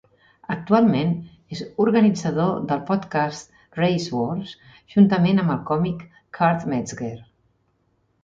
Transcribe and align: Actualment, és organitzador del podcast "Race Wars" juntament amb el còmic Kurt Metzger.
Actualment, 0.53 1.11
és 1.55 1.59
organitzador 1.83 2.63
del 2.71 2.79
podcast 2.87 3.53
"Race 3.81 4.15
Wars" 4.15 4.55
juntament 4.95 5.41
amb 5.43 5.55
el 5.57 5.59
còmic 5.69 6.01
Kurt 6.39 6.65
Metzger. 6.73 7.13